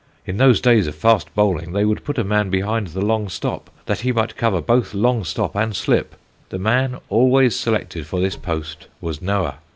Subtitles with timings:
[0.25, 3.69] In those days of fast bowling, they would put a man behind the long stop,
[3.85, 6.15] that he might cover both long stop and slip;
[6.49, 9.59] the man always selected for this post was Noah.